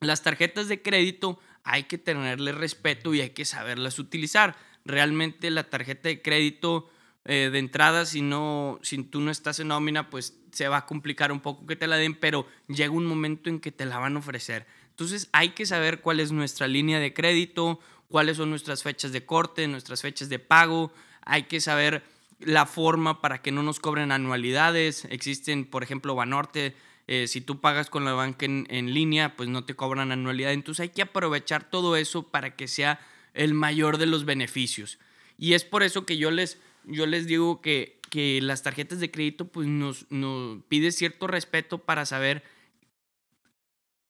Las 0.00 0.22
tarjetas 0.22 0.68
de 0.68 0.82
crédito 0.82 1.38
hay 1.62 1.84
que 1.84 1.98
tenerle 1.98 2.52
respeto 2.52 3.14
y 3.14 3.20
hay 3.20 3.30
que 3.30 3.44
saberlas 3.44 3.98
utilizar. 3.98 4.56
Realmente 4.84 5.50
la 5.50 5.64
tarjeta 5.64 6.08
de 6.08 6.20
crédito 6.20 6.90
eh, 7.24 7.48
de 7.50 7.58
entrada, 7.58 8.04
si, 8.04 8.20
no, 8.20 8.78
si 8.82 9.02
tú 9.02 9.20
no 9.20 9.30
estás 9.30 9.58
en 9.58 9.68
nómina, 9.68 10.10
pues 10.10 10.38
se 10.52 10.68
va 10.68 10.78
a 10.78 10.86
complicar 10.86 11.32
un 11.32 11.40
poco 11.40 11.66
que 11.66 11.74
te 11.74 11.86
la 11.86 11.96
den, 11.96 12.14
pero 12.14 12.46
llega 12.68 12.90
un 12.90 13.06
momento 13.06 13.48
en 13.48 13.60
que 13.60 13.72
te 13.72 13.86
la 13.86 13.98
van 13.98 14.16
a 14.16 14.18
ofrecer. 14.18 14.66
Entonces 14.94 15.28
hay 15.32 15.50
que 15.50 15.66
saber 15.66 16.00
cuál 16.00 16.20
es 16.20 16.30
nuestra 16.30 16.68
línea 16.68 17.00
de 17.00 17.12
crédito, 17.12 17.80
cuáles 18.08 18.36
son 18.36 18.50
nuestras 18.50 18.84
fechas 18.84 19.10
de 19.10 19.26
corte, 19.26 19.66
nuestras 19.66 20.02
fechas 20.02 20.28
de 20.28 20.38
pago, 20.38 20.92
hay 21.22 21.44
que 21.44 21.60
saber 21.60 22.04
la 22.38 22.64
forma 22.64 23.20
para 23.20 23.42
que 23.42 23.50
no 23.50 23.64
nos 23.64 23.80
cobren 23.80 24.12
anualidades. 24.12 25.04
Existen, 25.06 25.64
por 25.64 25.82
ejemplo, 25.82 26.14
Banorte, 26.14 26.76
eh, 27.08 27.26
si 27.26 27.40
tú 27.40 27.60
pagas 27.60 27.90
con 27.90 28.04
la 28.04 28.12
banca 28.12 28.46
en, 28.46 28.68
en, 28.70 28.94
línea, 28.94 29.34
pues 29.34 29.48
no 29.48 29.64
te 29.64 29.74
cobran 29.74 30.12
anualidad. 30.12 30.52
Entonces 30.52 30.82
hay 30.82 30.88
que 30.90 31.02
aprovechar 31.02 31.68
todo 31.68 31.96
eso 31.96 32.22
para 32.22 32.54
que 32.54 32.68
sea 32.68 33.00
el 33.32 33.52
mayor 33.52 33.98
de 33.98 34.06
los 34.06 34.24
beneficios. 34.24 35.00
Y 35.36 35.54
es 35.54 35.64
por 35.64 35.82
eso 35.82 36.06
que 36.06 36.16
yo 36.18 36.30
les, 36.30 36.58
yo 36.84 37.06
les 37.06 37.26
digo 37.26 37.60
que, 37.60 37.98
que 38.10 38.40
las 38.40 38.62
tarjetas 38.62 39.00
de 39.00 39.10
crédito 39.10 39.48
pues 39.48 39.66
nos, 39.66 40.06
nos 40.10 40.62
pide 40.68 40.92
cierto 40.92 41.26
respeto 41.26 41.78
para 41.78 42.06
saber 42.06 42.44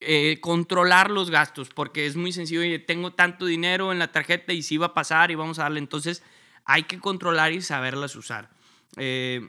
eh, 0.07 0.41
controlar 0.41 1.11
los 1.11 1.31
gastos, 1.31 1.71
porque 1.71 2.07
es 2.07 2.17
muy 2.17 2.33
sencillo, 2.33 2.63
tengo 2.85 3.13
tanto 3.13 3.47
dinero 3.47 3.93
en 3.93 3.99
la 3.99 4.13
tarjeta 4.13 4.53
y 4.53 4.63
si 4.63 4.77
va 4.77 4.87
a 4.87 4.95
pasar 4.95 5.31
y 5.31 5.35
vamos 5.35 5.59
a 5.59 5.63
darle, 5.63 5.79
entonces 5.79 6.23
hay 6.65 6.85
que 6.85 6.99
controlar 6.99 7.53
y 7.53 7.63
saberlas 7.63 8.17
usar. 8.17 8.51
Eh, 8.97 9.49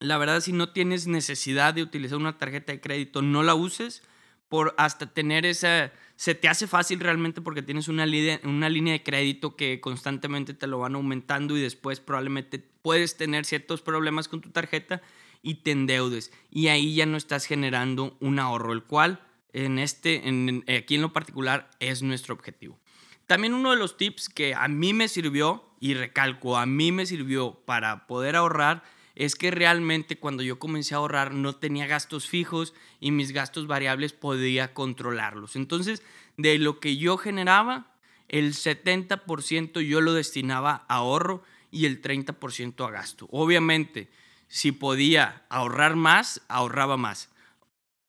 la 0.00 0.18
verdad, 0.18 0.40
si 0.40 0.52
no 0.52 0.70
tienes 0.70 1.06
necesidad 1.06 1.74
de 1.74 1.82
utilizar 1.82 2.18
una 2.18 2.38
tarjeta 2.38 2.72
de 2.72 2.80
crédito, 2.80 3.22
no 3.22 3.42
la 3.42 3.54
uses 3.54 4.02
por 4.48 4.74
hasta 4.76 5.06
tener 5.06 5.46
esa... 5.46 5.92
Se 6.16 6.34
te 6.34 6.48
hace 6.48 6.66
fácil 6.66 7.00
realmente 7.00 7.40
porque 7.40 7.62
tienes 7.62 7.88
una, 7.88 8.04
una 8.44 8.68
línea 8.68 8.92
de 8.92 9.02
crédito 9.02 9.56
que 9.56 9.80
constantemente 9.80 10.54
te 10.54 10.66
lo 10.66 10.78
van 10.78 10.94
aumentando 10.94 11.56
y 11.56 11.60
después 11.60 12.00
probablemente 12.00 12.58
puedes 12.58 13.16
tener 13.16 13.44
ciertos 13.44 13.82
problemas 13.82 14.28
con 14.28 14.40
tu 14.40 14.50
tarjeta 14.50 15.02
y 15.40 15.56
te 15.56 15.70
endeudes. 15.72 16.32
Y 16.50 16.68
ahí 16.68 16.94
ya 16.94 17.06
no 17.06 17.16
estás 17.16 17.46
generando 17.46 18.16
un 18.20 18.38
ahorro, 18.38 18.72
el 18.72 18.84
cual 18.84 19.20
en 19.52 19.78
este, 19.78 20.28
en, 20.28 20.64
aquí 20.68 20.94
en 20.94 21.02
lo 21.02 21.12
particular, 21.12 21.70
es 21.80 22.02
nuestro 22.02 22.34
objetivo. 22.34 22.78
También 23.26 23.54
uno 23.54 23.70
de 23.70 23.76
los 23.76 23.96
tips 23.96 24.28
que 24.28 24.54
a 24.54 24.68
mí 24.68 24.92
me 24.92 25.08
sirvió, 25.08 25.64
y 25.80 25.94
recalco, 25.94 26.56
a 26.56 26.66
mí 26.66 26.92
me 26.92 27.06
sirvió 27.06 27.54
para 27.64 28.06
poder 28.06 28.36
ahorrar, 28.36 28.82
es 29.14 29.34
que 29.34 29.50
realmente 29.50 30.18
cuando 30.18 30.42
yo 30.42 30.58
comencé 30.58 30.94
a 30.94 30.98
ahorrar 30.98 31.34
no 31.34 31.56
tenía 31.56 31.86
gastos 31.86 32.28
fijos 32.28 32.72
y 32.98 33.10
mis 33.10 33.32
gastos 33.32 33.66
variables 33.66 34.12
podía 34.12 34.74
controlarlos. 34.74 35.56
Entonces, 35.56 36.02
de 36.36 36.58
lo 36.58 36.80
que 36.80 36.96
yo 36.96 37.18
generaba, 37.18 37.92
el 38.28 38.54
70% 38.54 39.80
yo 39.80 40.00
lo 40.00 40.14
destinaba 40.14 40.86
a 40.88 40.96
ahorro 40.96 41.42
y 41.70 41.86
el 41.86 42.00
30% 42.00 42.86
a 42.86 42.90
gasto. 42.90 43.28
Obviamente, 43.30 44.10
si 44.48 44.72
podía 44.72 45.44
ahorrar 45.48 45.96
más, 45.96 46.42
ahorraba 46.48 46.96
más. 46.96 47.30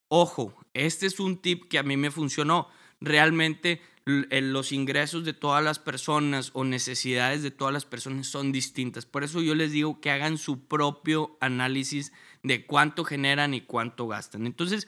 Ojo, 0.08 0.54
este 0.74 1.06
es 1.06 1.20
un 1.20 1.38
tip 1.38 1.68
que 1.68 1.80
a 1.80 1.84
mí 1.84 1.98
me 1.98 2.12
funcionó. 2.12 2.68
Realmente 3.00 3.82
los 4.06 4.72
ingresos 4.72 5.24
de 5.24 5.34
todas 5.34 5.64
las 5.64 5.80
personas 5.80 6.52
o 6.54 6.64
necesidades 6.64 7.42
de 7.42 7.52
todas 7.52 7.74
las 7.74 7.86
personas 7.86 8.28
son 8.28 8.52
distintas. 8.52 9.06
Por 9.06 9.24
eso 9.24 9.42
yo 9.42 9.56
les 9.56 9.72
digo 9.72 10.02
que 10.02 10.12
hagan 10.12 10.38
su 10.38 10.68
propio 10.68 11.38
análisis 11.40 12.12
de 12.44 12.66
cuánto 12.66 13.06
generan 13.06 13.54
y 13.54 13.62
cuánto 13.62 14.08
gastan. 14.08 14.46
Entonces, 14.46 14.88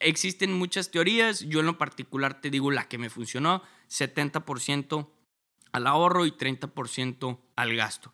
existen 0.00 0.52
muchas 0.52 0.90
teorías. 0.90 1.40
Yo 1.40 1.60
en 1.60 1.66
lo 1.66 1.78
particular 1.78 2.40
te 2.40 2.50
digo 2.50 2.70
la 2.70 2.88
que 2.88 2.98
me 2.98 3.10
funcionó, 3.10 3.62
70% 3.88 5.08
al 5.72 5.86
ahorro 5.86 6.26
y 6.26 6.32
30% 6.32 7.38
al 7.56 7.76
gasto. 7.76 8.12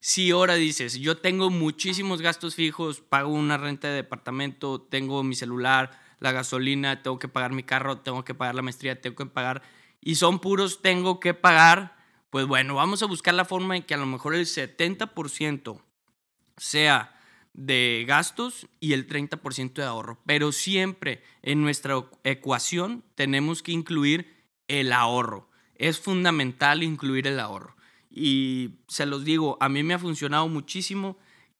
Si 0.00 0.30
ahora 0.30 0.54
dices, 0.54 0.98
yo 0.98 1.16
tengo 1.16 1.50
muchísimos 1.50 2.20
gastos 2.20 2.54
fijos, 2.54 3.00
pago 3.00 3.30
una 3.30 3.56
renta 3.56 3.88
de 3.88 3.94
departamento, 3.94 4.80
tengo 4.80 5.22
mi 5.24 5.34
celular, 5.34 6.05
la 6.18 6.32
gasolina, 6.32 7.02
tengo 7.02 7.18
que 7.18 7.28
pagar 7.28 7.52
mi 7.52 7.62
carro, 7.62 7.98
tengo 7.98 8.24
que 8.24 8.34
pagar 8.34 8.54
la 8.54 8.62
maestría, 8.62 9.00
tengo 9.00 9.16
que 9.16 9.26
pagar, 9.26 9.62
y 10.00 10.16
son 10.16 10.38
puros 10.38 10.82
tengo 10.82 11.20
que 11.20 11.34
pagar, 11.34 11.96
pues 12.30 12.46
bueno, 12.46 12.74
vamos 12.74 13.02
a 13.02 13.06
buscar 13.06 13.34
la 13.34 13.44
forma 13.44 13.76
en 13.76 13.82
que 13.82 13.94
a 13.94 13.98
lo 13.98 14.06
mejor 14.06 14.34
el 14.34 14.46
70% 14.46 15.82
sea 16.56 17.12
de 17.56 18.04
gastos 18.06 18.68
y 18.80 18.92
el 18.92 19.08
30% 19.08 19.72
de 19.74 19.84
ahorro. 19.84 20.20
Pero 20.26 20.52
siempre 20.52 21.22
en 21.42 21.62
nuestra 21.62 21.94
ecuación 22.22 23.02
tenemos 23.14 23.62
que 23.62 23.72
incluir 23.72 24.44
el 24.68 24.92
ahorro. 24.92 25.48
Es 25.74 25.98
fundamental 25.98 26.82
incluir 26.82 27.26
el 27.26 27.40
ahorro. 27.40 27.76
Y 28.10 28.80
se 28.88 29.06
los 29.06 29.24
digo, 29.24 29.56
a 29.60 29.68
mí 29.68 29.82
me 29.82 29.94
ha 29.94 29.98
funcionado 29.98 30.48
muchísimo 30.48 31.18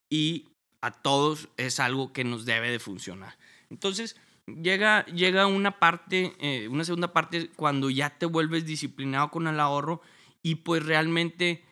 y 0.08 0.48
a 0.80 0.90
todos 0.90 1.48
es 1.56 1.80
algo 1.80 2.12
que 2.12 2.24
nos 2.24 2.44
debe 2.44 2.70
de 2.70 2.78
funcionar. 2.78 3.38
Entonces, 3.70 4.16
llega, 4.46 5.04
llega 5.06 5.46
una 5.46 5.78
parte, 5.78 6.34
eh, 6.40 6.68
una 6.68 6.84
segunda 6.84 7.12
parte 7.12 7.50
cuando 7.56 7.90
ya 7.90 8.10
te 8.10 8.26
vuelves 8.26 8.64
disciplinado 8.64 9.30
con 9.30 9.46
el 9.46 9.60
ahorro 9.60 10.00
y 10.42 10.56
pues 10.56 10.84
realmente 10.84 11.64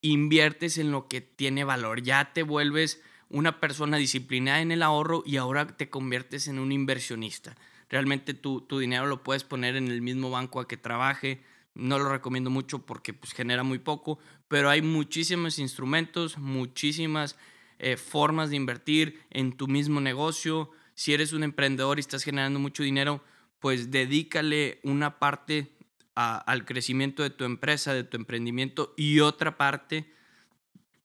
inviertes 0.00 0.78
en 0.78 0.90
lo 0.90 1.08
que 1.08 1.20
tiene 1.20 1.64
valor. 1.64 2.02
Ya 2.02 2.32
te 2.32 2.42
vuelves 2.42 3.02
una 3.28 3.60
persona 3.60 3.96
disciplinada 3.96 4.60
en 4.60 4.72
el 4.72 4.82
ahorro 4.82 5.22
y 5.24 5.36
ahora 5.36 5.66
te 5.66 5.90
conviertes 5.90 6.48
en 6.48 6.58
un 6.58 6.72
inversionista. 6.72 7.56
Realmente 7.88 8.34
tu, 8.34 8.62
tu 8.62 8.78
dinero 8.78 9.06
lo 9.06 9.22
puedes 9.22 9.44
poner 9.44 9.76
en 9.76 9.88
el 9.88 10.02
mismo 10.02 10.30
banco 10.30 10.60
a 10.60 10.68
que 10.68 10.76
trabaje. 10.76 11.42
No 11.74 11.98
lo 11.98 12.10
recomiendo 12.10 12.50
mucho 12.50 12.84
porque 12.84 13.14
pues, 13.14 13.32
genera 13.32 13.62
muy 13.62 13.78
poco, 13.78 14.18
pero 14.48 14.68
hay 14.68 14.82
muchísimos 14.82 15.58
instrumentos, 15.58 16.38
muchísimas 16.38 17.36
eh, 17.78 17.96
formas 17.96 18.50
de 18.50 18.56
invertir 18.56 19.20
en 19.30 19.52
tu 19.52 19.68
mismo 19.68 20.00
negocio 20.00 20.70
si 20.94 21.14
eres 21.14 21.32
un 21.32 21.42
emprendedor 21.42 21.98
y 21.98 22.00
estás 22.00 22.24
generando 22.24 22.58
mucho 22.58 22.82
dinero, 22.82 23.22
pues 23.58 23.90
dedícale 23.90 24.80
una 24.82 25.18
parte 25.18 25.72
al 26.14 26.64
crecimiento 26.64 27.22
de 27.22 27.30
tu 27.30 27.44
empresa, 27.44 27.94
de 27.94 28.04
tu 28.04 28.16
emprendimiento 28.16 28.92
y 28.96 29.20
otra 29.20 29.56
parte 29.56 30.12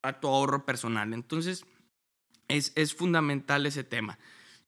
a 0.02 0.20
tu 0.20 0.28
ahorro 0.28 0.66
personal. 0.66 1.14
Entonces, 1.14 1.66
es, 2.48 2.74
es 2.76 2.94
fundamental 2.94 3.66
ese 3.66 3.84
tema. 3.84 4.20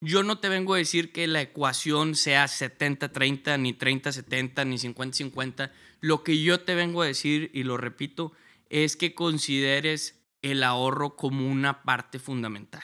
Yo 0.02 0.24
no 0.24 0.40
te 0.40 0.48
vengo 0.48 0.76
a 0.76 0.78
decir 0.78 1.12
que 1.12 1.28
la 1.28 1.42
ecuación 1.42 2.16
sea 2.16 2.46
70-30, 2.46 3.60
ni 3.60 3.74
30-70, 3.74 4.66
ni 4.66 4.78
50-50. 4.78 5.72
Lo 6.00 6.24
que 6.24 6.42
yo 6.42 6.62
te 6.62 6.74
vengo 6.74 7.02
a 7.02 7.06
decir, 7.06 7.52
y 7.54 7.64
lo 7.64 7.76
repito, 7.76 8.32
es 8.70 8.96
que 8.96 9.14
consideres 9.14 10.22
el 10.42 10.64
ahorro 10.64 11.18
como 11.18 11.50
una 11.50 11.84
parte 11.84 12.20
fundamental. 12.20 12.84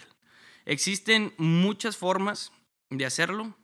Existen 0.65 1.33
muchas 1.37 1.95
formas 1.95 2.51
de 2.89 3.05
hacerlo, 3.05 3.55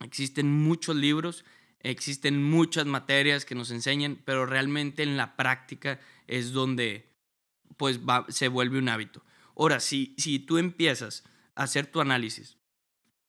existen 0.00 0.50
muchos 0.50 0.96
libros, 0.96 1.44
existen 1.80 2.42
muchas 2.42 2.86
materias 2.86 3.44
que 3.44 3.54
nos 3.54 3.70
enseñan, 3.70 4.20
pero 4.24 4.46
realmente 4.46 5.02
en 5.02 5.16
la 5.16 5.36
práctica 5.36 6.00
es 6.26 6.52
donde 6.52 7.08
pues 7.76 8.00
se 8.28 8.48
vuelve 8.48 8.78
un 8.78 8.88
hábito. 8.88 9.22
Ahora, 9.56 9.80
si, 9.80 10.14
si 10.18 10.38
tú 10.38 10.58
empiezas 10.58 11.24
a 11.54 11.64
hacer 11.64 11.86
tu 11.86 12.00
análisis 12.00 12.56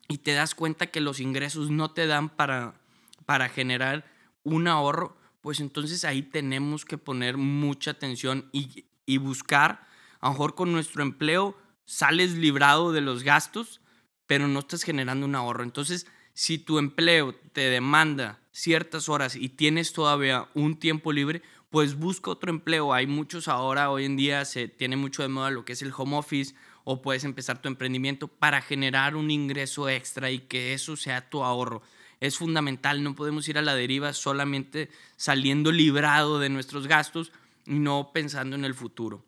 y 0.08 0.20
te 0.20 0.34
das 0.34 0.56
cuenta 0.56 0.88
que 0.88 1.02
los 1.02 1.20
ingresos 1.20 1.70
no 1.70 1.92
te 1.92 2.08
dan 2.08 2.30
para, 2.30 2.82
para 3.26 3.50
generar 3.50 4.12
un 4.44 4.68
ahorro, 4.68 5.18
pues 5.42 5.60
entonces 5.60 6.06
ahí 6.06 6.24
tenemos 6.24 6.86
que 6.86 6.98
poner 6.98 7.38
mucha 7.38 7.92
atención 7.92 8.50
y, 8.52 8.86
y 9.06 9.18
buscar, 9.18 9.88
a 10.20 10.28
lo 10.28 10.34
mejor 10.34 10.56
con 10.56 10.72
nuestro 10.72 11.04
empleo, 11.04 11.56
sales 11.86 12.34
librado 12.34 12.92
de 12.92 13.02
los 13.02 13.24
gastos, 13.24 13.82
pero 14.28 14.48
no 14.48 14.60
estás 14.60 14.84
generando 14.84 15.26
un 15.26 15.36
ahorro. 15.36 15.64
Entonces, 15.64 16.08
si 16.34 16.58
tu 16.58 16.80
empleo 16.80 17.34
te 17.54 17.62
demanda 17.70 18.40
ciertas 18.52 19.08
horas 19.10 19.36
y 19.36 19.50
tienes 19.50 19.94
todavía 19.94 20.50
un 20.54 20.78
tiempo 20.78 21.14
libre, 21.14 21.42
pues 21.70 21.96
busca 21.96 22.32
otro 22.32 22.50
empleo. 22.50 22.94
Hay 22.94 23.08
muchos 23.08 23.48
ahora, 23.48 23.90
hoy 23.90 24.06
en 24.06 24.18
día 24.18 24.46
se 24.46 24.68
tiene 24.68 24.98
mucho 24.98 25.22
de 25.22 25.30
moda 25.30 25.52
lo 25.52 25.66
que 25.66 25.74
es 25.74 25.82
el 25.82 25.94
home 25.96 26.18
office 26.18 26.56
o 26.84 27.02
puedes 27.02 27.24
empezar 27.24 27.62
tu 27.62 27.68
emprendimiento 27.68 28.28
para 28.28 28.62
generar 28.62 29.16
un 29.16 29.32
ingreso 29.32 29.90
extra 29.90 30.32
y 30.32 30.40
que 30.40 30.74
eso 30.74 30.96
sea 30.96 31.30
tu 31.30 31.44
ahorro. 31.44 31.82
Es 32.20 32.38
fundamental, 32.38 33.04
no 33.04 33.16
podemos 33.16 33.48
ir 33.50 33.58
a 33.58 33.62
la 33.62 33.76
deriva 33.76 34.14
solamente 34.14 34.90
saliendo 35.16 35.72
librado 35.72 36.40
de 36.40 36.50
nuestros 36.50 36.88
gastos 36.88 37.32
y 37.66 37.74
no 37.80 38.12
pensando 38.14 38.56
en 38.56 38.66
el 38.66 38.74
futuro 38.74 39.26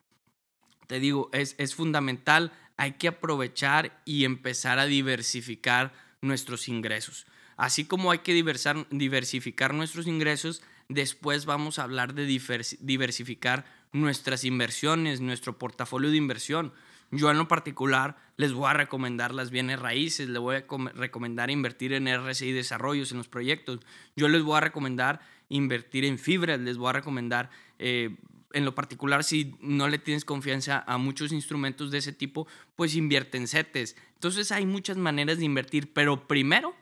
te 0.87 0.99
digo, 0.99 1.29
es, 1.33 1.55
es 1.57 1.75
fundamental, 1.75 2.51
hay 2.77 2.93
que 2.93 3.09
aprovechar 3.09 4.01
y 4.05 4.25
empezar 4.25 4.79
a 4.79 4.85
diversificar 4.85 5.93
nuestros 6.21 6.67
ingresos. 6.67 7.25
Así 7.57 7.85
como 7.85 8.11
hay 8.11 8.19
que 8.19 8.33
diversificar 8.33 9.73
nuestros 9.73 10.05
ingresos, 10.05 10.61
después 10.89 11.45
vamos 11.45 11.79
a 11.79 11.83
hablar 11.83 12.13
de 12.13 12.25
diversificar 12.25 13.65
nuestras 13.91 14.43
inversiones, 14.43 15.21
nuestro 15.21 15.57
portafolio 15.57 16.11
de 16.11 16.17
inversión. 16.17 16.71
Yo 17.09 17.31
en 17.31 17.37
lo 17.37 17.47
particular 17.47 18.17
les 18.35 18.53
voy 18.53 18.69
a 18.69 18.73
recomendar 18.73 19.33
las 19.33 19.49
bienes 19.49 19.79
raíces, 19.79 20.29
les 20.29 20.39
voy 20.39 20.57
a 20.57 20.65
recomendar 20.93 21.49
invertir 21.49 21.93
en 21.93 22.07
RSI 22.07 22.51
desarrollos, 22.51 23.11
en 23.11 23.17
los 23.17 23.27
proyectos. 23.27 23.79
Yo 24.15 24.27
les 24.27 24.43
voy 24.43 24.57
a 24.57 24.61
recomendar 24.61 25.21
invertir 25.49 26.05
en 26.05 26.19
fibras, 26.19 26.59
les 26.59 26.77
voy 26.77 26.89
a 26.89 26.93
recomendar 26.93 27.49
eh, 27.79 28.17
en 28.53 28.65
lo 28.65 28.75
particular, 28.75 29.23
si 29.23 29.55
no 29.61 29.87
le 29.87 29.99
tienes 29.99 30.25
confianza 30.25 30.83
a 30.87 30.97
muchos 30.97 31.31
instrumentos 31.31 31.91
de 31.91 31.97
ese 31.99 32.13
tipo, 32.13 32.47
pues 32.75 32.95
invierte 32.95 33.37
en 33.37 33.47
CETES. 33.47 33.95
Entonces 34.13 34.51
hay 34.51 34.65
muchas 34.65 34.97
maneras 34.97 35.37
de 35.37 35.45
invertir, 35.45 35.93
pero 35.93 36.27
primero 36.27 36.75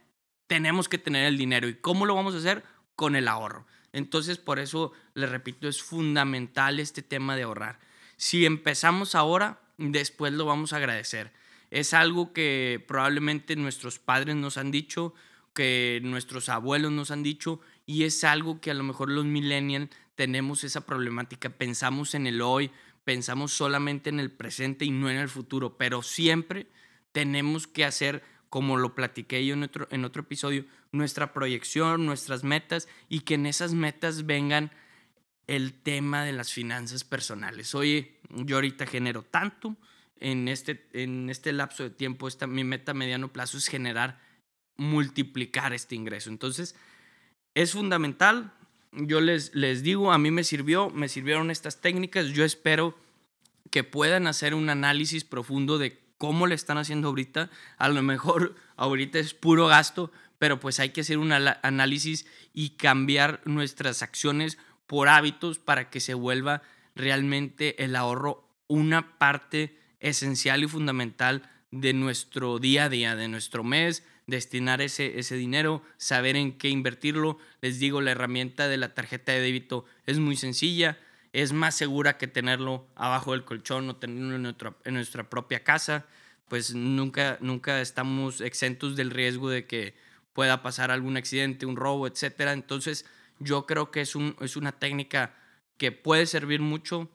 tenemos 0.47 0.87
que 0.87 0.97
tener 0.97 1.25
el 1.25 1.37
dinero. 1.37 1.67
¿Y 1.67 1.75
cómo 1.75 2.05
lo 2.05 2.15
vamos 2.15 2.35
a 2.35 2.37
hacer? 2.37 2.63
Con 2.95 3.15
el 3.15 3.27
ahorro. 3.27 3.65
Entonces, 3.93 4.37
por 4.37 4.59
eso, 4.59 4.91
les 5.13 5.29
repito, 5.29 5.67
es 5.67 5.81
fundamental 5.81 6.79
este 6.79 7.01
tema 7.01 7.35
de 7.35 7.43
ahorrar. 7.43 7.79
Si 8.17 8.45
empezamos 8.45 9.15
ahora, 9.15 9.61
después 9.77 10.33
lo 10.33 10.45
vamos 10.45 10.73
a 10.73 10.77
agradecer. 10.77 11.31
Es 11.71 11.93
algo 11.93 12.33
que 12.33 12.83
probablemente 12.87 13.55
nuestros 13.55 13.99
padres 13.99 14.35
nos 14.35 14.57
han 14.57 14.71
dicho, 14.71 15.13
que 15.53 16.01
nuestros 16.03 16.49
abuelos 16.49 16.91
nos 16.91 17.09
han 17.09 17.23
dicho, 17.23 17.61
y 17.85 18.03
es 18.03 18.23
algo 18.23 18.59
que 18.59 18.71
a 18.71 18.73
lo 18.73 18.83
mejor 18.83 19.09
los 19.09 19.25
millennials 19.25 19.89
tenemos 20.15 20.63
esa 20.63 20.81
problemática, 20.81 21.49
pensamos 21.49 22.15
en 22.15 22.27
el 22.27 22.41
hoy, 22.41 22.71
pensamos 23.03 23.53
solamente 23.53 24.09
en 24.09 24.19
el 24.19 24.31
presente 24.31 24.85
y 24.85 24.91
no 24.91 25.09
en 25.09 25.17
el 25.17 25.29
futuro, 25.29 25.77
pero 25.77 26.01
siempre 26.01 26.67
tenemos 27.11 27.67
que 27.67 27.85
hacer, 27.85 28.23
como 28.49 28.77
lo 28.77 28.95
platiqué 28.95 29.45
yo 29.45 29.53
en 29.53 29.63
otro, 29.63 29.87
en 29.91 30.05
otro 30.05 30.23
episodio, 30.23 30.65
nuestra 30.91 31.33
proyección, 31.33 32.05
nuestras 32.05 32.43
metas 32.43 32.87
y 33.09 33.21
que 33.21 33.35
en 33.35 33.45
esas 33.45 33.73
metas 33.73 34.25
vengan 34.25 34.71
el 35.47 35.73
tema 35.73 36.23
de 36.23 36.33
las 36.33 36.51
finanzas 36.51 37.03
personales. 37.03 37.75
Oye, 37.75 38.19
yo 38.29 38.57
ahorita 38.57 38.87
genero 38.87 39.23
tanto, 39.23 39.77
en 40.19 40.47
este, 40.47 40.87
en 40.93 41.29
este 41.29 41.51
lapso 41.53 41.83
de 41.83 41.89
tiempo, 41.89 42.27
esta, 42.27 42.47
mi 42.47 42.63
meta 42.63 42.91
a 42.91 42.95
mediano 42.95 43.31
plazo 43.31 43.57
es 43.57 43.67
generar, 43.67 44.19
multiplicar 44.77 45.73
este 45.73 45.95
ingreso. 45.95 46.29
Entonces, 46.29 46.75
es 47.53 47.73
fundamental. 47.73 48.53
Yo 48.95 49.21
les, 49.21 49.53
les 49.53 49.83
digo, 49.83 50.11
a 50.11 50.17
mí 50.17 50.31
me 50.31 50.43
sirvió, 50.43 50.89
me 50.89 51.09
sirvieron 51.09 51.51
estas 51.51 51.81
técnicas. 51.81 52.27
Yo 52.27 52.43
espero 52.43 52.97
que 53.71 53.83
puedan 53.83 54.27
hacer 54.27 54.53
un 54.53 54.69
análisis 54.69 55.23
profundo 55.23 55.77
de 55.77 55.99
cómo 56.17 56.47
le 56.47 56.55
están 56.55 56.77
haciendo 56.77 57.09
ahorita. 57.09 57.49
A 57.77 57.89
lo 57.89 58.01
mejor 58.01 58.55
ahorita 58.77 59.19
es 59.19 59.33
puro 59.33 59.67
gasto, 59.67 60.11
pero 60.39 60.59
pues 60.59 60.79
hay 60.79 60.89
que 60.89 61.01
hacer 61.01 61.17
un 61.17 61.31
análisis 61.31 62.25
y 62.53 62.71
cambiar 62.71 63.41
nuestras 63.45 64.01
acciones 64.01 64.57
por 64.87 65.09
hábitos 65.09 65.59
para 65.59 65.89
que 65.89 65.99
se 65.99 66.13
vuelva 66.13 66.61
realmente 66.95 67.83
el 67.83 67.95
ahorro 67.95 68.47
una 68.67 69.17
parte 69.17 69.79
esencial 69.99 70.63
y 70.63 70.67
fundamental 70.67 71.49
de 71.71 71.93
nuestro 71.93 72.59
día 72.59 72.85
a 72.85 72.89
día, 72.89 73.15
de 73.15 73.27
nuestro 73.27 73.63
mes, 73.63 74.03
destinar 74.27 74.81
ese, 74.81 75.19
ese 75.19 75.35
dinero, 75.35 75.83
saber 75.97 76.35
en 76.35 76.57
qué 76.57 76.69
invertirlo. 76.69 77.37
Les 77.61 77.79
digo, 77.79 78.01
la 78.01 78.11
herramienta 78.11 78.67
de 78.67 78.77
la 78.77 78.93
tarjeta 78.93 79.31
de 79.31 79.41
débito 79.41 79.85
es 80.05 80.19
muy 80.19 80.35
sencilla, 80.35 80.97
es 81.33 81.53
más 81.53 81.75
segura 81.75 82.17
que 82.17 82.27
tenerlo 82.27 82.87
abajo 82.95 83.33
del 83.33 83.43
colchón 83.43 83.89
o 83.89 83.95
tenerlo 83.97 84.35
en, 84.35 84.55
en 84.85 84.93
nuestra 84.93 85.29
propia 85.29 85.63
casa. 85.63 86.05
Pues 86.47 86.75
nunca, 86.75 87.37
nunca 87.41 87.81
estamos 87.81 88.41
exentos 88.41 88.95
del 88.95 89.11
riesgo 89.11 89.49
de 89.49 89.65
que 89.65 89.95
pueda 90.33 90.61
pasar 90.61 90.91
algún 90.91 91.17
accidente, 91.17 91.65
un 91.65 91.75
robo, 91.75 92.07
etc. 92.07 92.51
Entonces, 92.51 93.05
yo 93.39 93.65
creo 93.65 93.91
que 93.91 94.01
es, 94.01 94.15
un, 94.15 94.35
es 94.41 94.55
una 94.55 94.73
técnica 94.73 95.35
que 95.77 95.91
puede 95.91 96.25
servir 96.25 96.61
mucho 96.61 97.09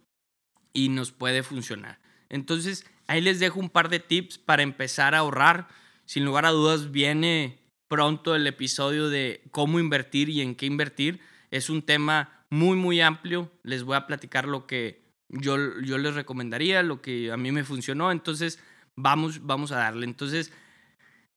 y 0.73 0.89
nos 0.89 1.13
puede 1.13 1.43
funcionar. 1.43 1.99
Entonces, 2.29 2.87
ahí 3.07 3.21
les 3.21 3.41
dejo 3.41 3.61
un 3.61 3.71
par 3.71 3.89
de 3.89 4.01
tips 4.01 4.39
para 4.39 4.63
empezar 4.63 5.15
a 5.15 5.19
ahorrar 5.19 5.69
sin 6.11 6.25
lugar 6.25 6.45
a 6.45 6.51
dudas 6.51 6.91
viene 6.91 7.61
pronto 7.87 8.35
el 8.35 8.45
episodio 8.49 9.09
de 9.09 9.43
cómo 9.53 9.79
invertir 9.79 10.29
y 10.29 10.41
en 10.41 10.57
qué 10.57 10.67
invertir. 10.67 11.21
Es 11.53 11.71
un 11.71 11.83
tema 11.83 12.45
muy, 12.51 12.77
muy 12.77 13.01
amplio. 13.01 13.49
Les 13.63 13.85
voy 13.85 13.95
a 13.95 14.09
platicar 14.09 14.49
lo 14.49 14.67
que 14.67 15.05
yo, 15.29 15.57
yo 15.83 15.99
les 15.99 16.17
recomendaría, 16.17 16.83
lo 16.83 17.01
que 17.01 17.31
a 17.31 17.37
mí 17.37 17.53
me 17.53 17.63
funcionó. 17.63 18.11
Entonces, 18.11 18.59
vamos, 18.97 19.47
vamos 19.47 19.71
a 19.71 19.77
darle. 19.77 20.05
Entonces, 20.05 20.53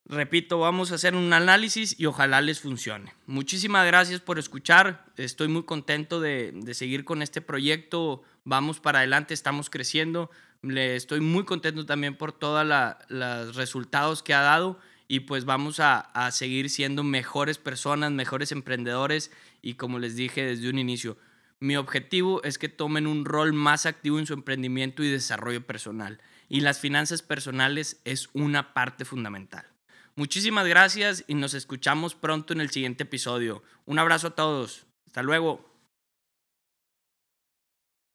repito, 0.05 0.59
vamos 0.59 0.91
a 0.91 0.95
hacer 0.95 1.15
un 1.15 1.31
análisis 1.33 1.99
y 1.99 2.05
ojalá 2.05 2.41
les 2.41 2.59
funcione. 2.59 3.13
Muchísimas 3.25 3.85
gracias 3.85 4.19
por 4.19 4.39
escuchar. 4.39 5.05
Estoy 5.17 5.47
muy 5.47 5.63
contento 5.63 6.19
de, 6.19 6.53
seguir 6.73 7.05
con 7.05 7.21
este 7.21 7.41
proyecto. 7.41 8.23
Vamos 8.43 8.79
para 8.79 8.99
adelante, 8.99 9.33
estamos 9.33 9.69
creciendo. 9.69 10.29
Le 10.61 10.95
estoy 10.95 11.19
muy 11.19 11.43
contento 11.45 11.85
también 11.85 12.15
por 12.15 12.31
todos 12.31 12.65
los 13.09 13.55
resultados 13.55 14.23
que 14.23 14.33
ha 14.33 14.41
dado 14.41 14.79
y 15.07 15.21
pues 15.21 15.45
vamos 15.45 15.79
a, 15.79 15.99
a, 15.99 16.31
seguir 16.31 16.69
siendo 16.69 17.03
mejores 17.03 17.57
personas, 17.57 18.11
mejores 18.11 18.51
emprendedores 18.51 19.31
y 19.61 19.73
como 19.73 19.99
les 19.99 20.15
dije 20.15 20.43
desde 20.45 20.69
un 20.69 20.79
inicio, 20.79 21.17
mi 21.59 21.75
objetivo 21.75 22.41
es 22.43 22.57
que 22.57 22.69
tomen 22.69 23.07
un 23.07 23.25
rol 23.25 23.53
más 23.53 23.85
activo 23.85 24.19
en 24.19 24.25
su 24.25 24.33
emprendimiento 24.33 25.03
y 25.03 25.09
desarrollo 25.09 25.65
personal 25.65 26.19
y 26.49 26.61
las 26.61 26.79
finanzas 26.79 27.21
personales 27.21 27.99
es 28.05 28.29
una 28.33 28.73
parte 28.73 29.05
fundamental. 29.05 29.72
Muchísimas 30.15 30.67
gracias 30.67 31.23
y 31.27 31.33
nos 31.33 31.55
escuchamos 31.55 32.13
pronto 32.13 32.53
en 32.53 32.61
el 32.61 32.69
siguiente 32.69 33.03
episodio. 33.03 33.63
Un 33.85 33.97
abrazo 33.97 34.27
a 34.27 34.35
todos. 34.35 34.85
Hasta 35.07 35.23
luego. 35.23 35.72